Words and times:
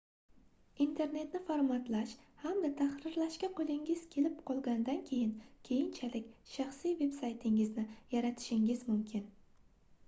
internetda 0.83 1.39
formatlash 1.49 2.13
hamda 2.45 2.71
tahrirlashga 2.79 3.49
qoʻlingiz 3.59 4.01
kelib 4.17 4.41
qolgandan 4.49 5.03
keyin 5.11 5.37
keyinchalik 5.69 6.33
shaxsiy 6.57 6.99
veb-saytingizni 7.05 7.87
yaratishingiz 8.17 8.85
mumkin 8.91 9.33